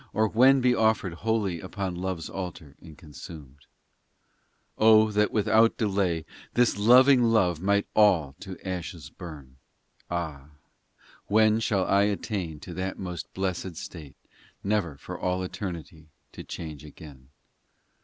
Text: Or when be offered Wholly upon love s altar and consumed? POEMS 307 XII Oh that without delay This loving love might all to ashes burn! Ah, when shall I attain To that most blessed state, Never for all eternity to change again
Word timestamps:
Or 0.13 0.27
when 0.27 0.61
be 0.61 0.73
offered 0.73 1.13
Wholly 1.13 1.59
upon 1.61 1.93
love 1.93 2.17
s 2.17 2.27
altar 2.27 2.73
and 2.81 2.97
consumed? 2.97 3.67
POEMS 4.79 5.13
307 5.13 5.13
XII 5.13 5.19
Oh 5.19 5.21
that 5.21 5.31
without 5.31 5.77
delay 5.77 6.25
This 6.55 6.75
loving 6.79 7.25
love 7.25 7.61
might 7.61 7.85
all 7.93 8.33
to 8.39 8.57
ashes 8.67 9.11
burn! 9.11 9.57
Ah, 10.09 10.53
when 11.27 11.59
shall 11.59 11.85
I 11.85 12.05
attain 12.05 12.59
To 12.61 12.73
that 12.73 12.97
most 12.97 13.31
blessed 13.35 13.75
state, 13.75 14.15
Never 14.63 14.97
for 14.97 15.19
all 15.19 15.43
eternity 15.43 16.07
to 16.31 16.43
change 16.43 16.83
again 16.83 17.29